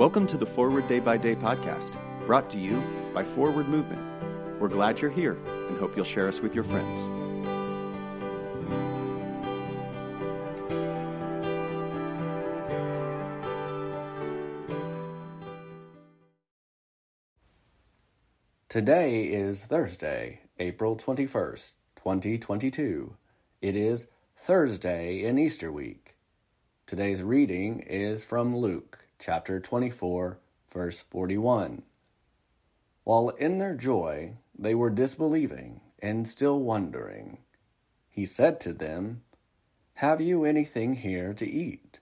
Welcome 0.00 0.26
to 0.28 0.38
the 0.38 0.46
Forward 0.46 0.88
Day 0.88 0.98
by 0.98 1.18
Day 1.18 1.34
podcast, 1.34 1.94
brought 2.24 2.48
to 2.52 2.58
you 2.58 2.82
by 3.12 3.22
Forward 3.22 3.68
Movement. 3.68 4.00
We're 4.58 4.68
glad 4.68 4.98
you're 4.98 5.10
here 5.10 5.36
and 5.68 5.78
hope 5.78 5.94
you'll 5.94 6.06
share 6.06 6.26
us 6.26 6.40
with 6.40 6.54
your 6.54 6.64
friends. 6.64 7.10
Today 18.70 19.24
is 19.24 19.60
Thursday, 19.60 20.40
April 20.58 20.96
21st, 20.96 21.72
2022. 21.96 23.16
It 23.60 23.76
is 23.76 24.06
Thursday 24.34 25.22
in 25.22 25.38
Easter 25.38 25.70
week. 25.70 26.16
Today's 26.86 27.22
reading 27.22 27.80
is 27.80 28.24
from 28.24 28.56
Luke 28.56 29.09
chapter 29.20 29.60
24, 29.60 30.38
verse 30.72 31.00
41. 31.00 31.82
While 33.04 33.28
in 33.30 33.58
their 33.58 33.74
joy 33.74 34.32
they 34.58 34.74
were 34.74 34.90
disbelieving 34.90 35.82
and 36.00 36.26
still 36.26 36.58
wondering, 36.58 37.38
he 38.08 38.24
said 38.24 38.58
to 38.60 38.72
them, 38.72 39.22
Have 39.94 40.20
you 40.20 40.44
anything 40.44 40.94
here 40.94 41.34
to 41.34 41.48
eat? 41.48 42.00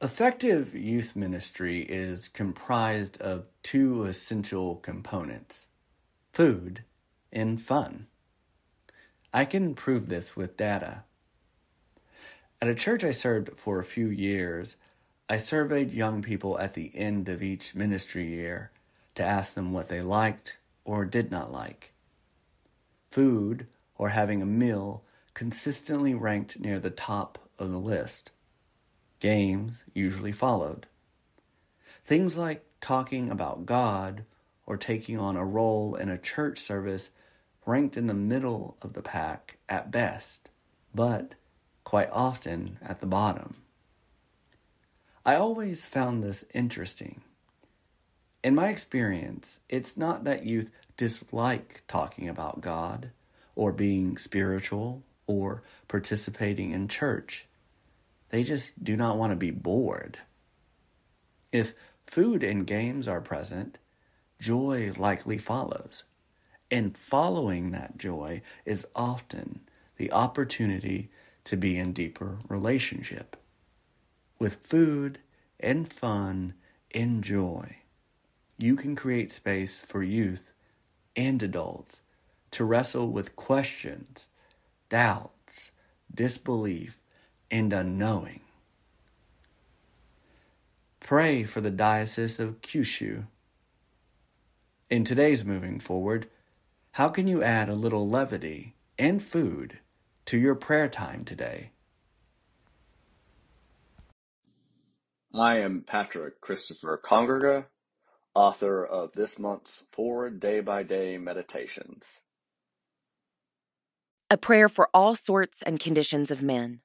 Effective 0.00 0.74
youth 0.74 1.16
ministry 1.16 1.80
is 1.80 2.28
comprised 2.28 3.20
of 3.20 3.46
two 3.62 4.04
essential 4.04 4.76
components 4.76 5.68
food 6.32 6.84
and 7.32 7.60
fun. 7.60 8.06
I 9.32 9.46
can 9.46 9.74
prove 9.74 10.08
this 10.08 10.36
with 10.36 10.56
data. 10.56 11.05
At 12.62 12.68
a 12.68 12.74
church 12.74 13.04
I 13.04 13.10
served 13.10 13.58
for 13.58 13.78
a 13.78 13.84
few 13.84 14.08
years, 14.08 14.76
I 15.28 15.36
surveyed 15.36 15.92
young 15.92 16.22
people 16.22 16.58
at 16.58 16.74
the 16.74 16.90
end 16.94 17.28
of 17.28 17.42
each 17.42 17.74
ministry 17.74 18.26
year 18.26 18.70
to 19.14 19.24
ask 19.24 19.54
them 19.54 19.72
what 19.72 19.88
they 19.88 20.00
liked 20.00 20.56
or 20.84 21.04
did 21.04 21.30
not 21.30 21.52
like. 21.52 21.92
Food, 23.10 23.66
or 23.98 24.10
having 24.10 24.40
a 24.40 24.46
meal, 24.46 25.02
consistently 25.34 26.14
ranked 26.14 26.58
near 26.58 26.78
the 26.78 26.90
top 26.90 27.38
of 27.58 27.70
the 27.70 27.78
list. 27.78 28.30
Games 29.20 29.82
usually 29.94 30.32
followed. 30.32 30.86
Things 32.04 32.36
like 32.36 32.64
talking 32.80 33.30
about 33.30 33.66
God 33.66 34.24
or 34.64 34.76
taking 34.76 35.18
on 35.18 35.36
a 35.36 35.44
role 35.44 35.94
in 35.94 36.08
a 36.08 36.18
church 36.18 36.60
service 36.60 37.10
ranked 37.66 37.96
in 37.96 38.06
the 38.06 38.14
middle 38.14 38.76
of 38.80 38.92
the 38.92 39.02
pack 39.02 39.58
at 39.68 39.90
best, 39.90 40.48
but 40.94 41.34
quite 41.86 42.10
often 42.10 42.78
at 42.82 43.00
the 43.00 43.06
bottom. 43.06 43.54
I 45.24 45.36
always 45.36 45.86
found 45.86 46.22
this 46.22 46.44
interesting. 46.52 47.20
In 48.42 48.56
my 48.56 48.70
experience, 48.70 49.60
it's 49.68 49.96
not 49.96 50.24
that 50.24 50.44
youth 50.44 50.68
dislike 50.96 51.84
talking 51.86 52.28
about 52.28 52.60
God 52.60 53.12
or 53.54 53.70
being 53.70 54.18
spiritual 54.18 55.04
or 55.28 55.62
participating 55.86 56.72
in 56.72 56.88
church. 56.88 57.46
They 58.30 58.42
just 58.42 58.82
do 58.82 58.96
not 58.96 59.16
want 59.16 59.30
to 59.30 59.36
be 59.36 59.52
bored. 59.52 60.18
If 61.52 61.74
food 62.04 62.42
and 62.42 62.66
games 62.66 63.06
are 63.06 63.20
present, 63.20 63.78
joy 64.40 64.92
likely 64.96 65.38
follows. 65.38 66.02
And 66.68 66.98
following 66.98 67.70
that 67.70 67.96
joy 67.96 68.42
is 68.64 68.88
often 68.96 69.60
the 69.98 70.10
opportunity 70.10 71.10
to 71.46 71.56
be 71.56 71.78
in 71.78 71.92
deeper 71.92 72.38
relationship. 72.48 73.36
With 74.38 74.56
food 74.56 75.20
and 75.58 75.90
fun 75.90 76.54
and 76.94 77.24
joy, 77.24 77.78
you 78.58 78.76
can 78.76 78.94
create 78.94 79.30
space 79.30 79.82
for 79.82 80.02
youth 80.02 80.50
and 81.14 81.42
adults 81.42 82.00
to 82.50 82.64
wrestle 82.64 83.10
with 83.10 83.36
questions, 83.36 84.26
doubts, 84.88 85.70
disbelief, 86.12 86.98
and 87.50 87.72
unknowing. 87.72 88.40
Pray 91.00 91.44
for 91.44 91.60
the 91.60 91.70
Diocese 91.70 92.40
of 92.40 92.60
Kyushu. 92.60 93.26
In 94.90 95.04
today's 95.04 95.44
moving 95.44 95.78
forward, 95.78 96.28
how 96.92 97.08
can 97.08 97.28
you 97.28 97.42
add 97.42 97.68
a 97.68 97.74
little 97.74 98.08
levity 98.08 98.74
and 98.98 99.22
food 99.22 99.78
to 100.26 100.36
your 100.36 100.56
prayer 100.56 100.88
time 100.88 101.24
today? 101.24 101.70
I 105.32 105.58
am 105.58 105.84
Patrick 105.86 106.40
Christopher 106.40 107.00
Congrega, 107.02 107.66
author 108.34 108.84
of 108.84 109.12
this 109.12 109.38
month's 109.38 109.84
Forward 109.92 110.40
Day 110.40 110.60
by 110.60 110.82
Day 110.82 111.16
Meditations. 111.16 112.20
A 114.28 114.36
prayer 114.36 114.68
for 114.68 114.88
all 114.92 115.14
sorts 115.14 115.62
and 115.62 115.78
conditions 115.78 116.32
of 116.32 116.42
men. 116.42 116.80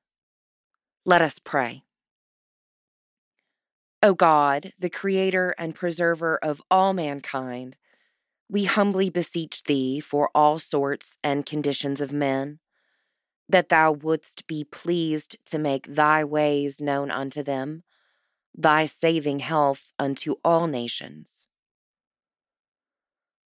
Let 1.03 1.23
us 1.23 1.39
pray. 1.39 1.81
O 4.03 4.13
God, 4.13 4.73
the 4.77 4.89
creator 4.89 5.55
and 5.57 5.73
preserver 5.73 6.37
of 6.43 6.61
all 6.69 6.93
mankind, 6.93 7.75
we 8.49 8.65
humbly 8.65 9.09
beseech 9.09 9.63
thee 9.63 9.99
for 9.99 10.29
all 10.35 10.59
sorts 10.59 11.17
and 11.23 11.45
conditions 11.45 12.01
of 12.01 12.11
men, 12.11 12.59
that 13.51 13.69
thou 13.69 13.91
wouldst 13.91 14.47
be 14.47 14.63
pleased 14.63 15.35
to 15.45 15.59
make 15.59 15.93
thy 15.93 16.23
ways 16.23 16.81
known 16.81 17.11
unto 17.11 17.43
them, 17.43 17.83
thy 18.55 18.85
saving 18.85 19.39
health 19.39 19.91
unto 19.99 20.35
all 20.43 20.67
nations. 20.67 21.47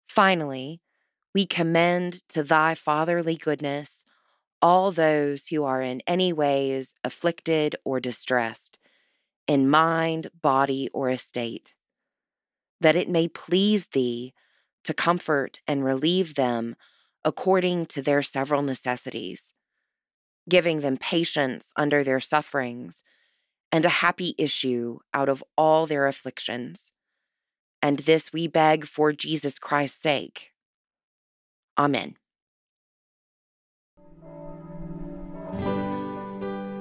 Finally, 0.08 0.80
we 1.34 1.46
commend 1.46 2.26
to 2.28 2.42
thy 2.42 2.74
fatherly 2.74 3.36
goodness 3.36 4.04
all 4.60 4.92
those 4.92 5.48
who 5.48 5.64
are 5.64 5.82
in 5.82 6.02
any 6.06 6.32
ways 6.32 6.94
afflicted 7.04 7.76
or 7.84 8.00
distressed, 8.00 8.78
in 9.46 9.68
mind, 9.68 10.30
body, 10.40 10.88
or 10.92 11.10
estate, 11.10 11.74
that 12.80 12.96
it 12.96 13.08
may 13.08 13.28
please 13.28 13.88
thee 13.88 14.32
to 14.84 14.94
comfort 14.94 15.60
and 15.66 15.84
relieve 15.84 16.34
them 16.34 16.76
according 17.24 17.86
to 17.86 18.02
their 18.02 18.22
several 18.22 18.62
necessities, 18.62 19.53
giving 20.48 20.80
them 20.80 20.96
patience 20.96 21.70
under 21.76 22.04
their 22.04 22.20
sufferings 22.20 23.02
and 23.72 23.84
a 23.84 23.88
happy 23.88 24.34
issue 24.38 24.98
out 25.12 25.28
of 25.28 25.42
all 25.58 25.86
their 25.86 26.06
afflictions. 26.06 26.92
And 27.82 27.98
this 28.00 28.32
we 28.32 28.46
beg 28.46 28.86
for 28.86 29.12
Jesus 29.12 29.58
Christ's 29.58 30.00
sake. 30.00 30.52
Amen. 31.76 32.16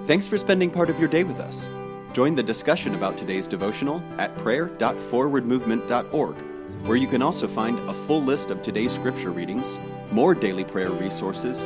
Thanks 0.06 0.28
for 0.28 0.38
spending 0.38 0.69
part 0.69 0.90
of 0.90 1.00
your 1.00 1.07
day 1.07 1.24
with 1.24 1.40
us. 1.40 1.68
Join 2.13 2.35
the 2.35 2.44
discussion 2.44 2.94
about 2.94 3.18
today's 3.18 3.47
devotional 3.47 4.03
at 4.19 4.35
prayer.forwardmovement.org, 4.38 6.35
where 6.85 6.97
you 6.97 7.07
can 7.07 7.22
also 7.22 7.47
find 7.47 7.80
a 7.90 7.94
full 7.94 8.22
list 8.22 8.51
of 8.51 8.62
today's 8.62 8.91
scripture 8.91 9.31
readings, 9.31 9.80
more 10.12 10.35
daily 10.35 10.63
prayer 10.66 10.91
resources, 10.91 11.66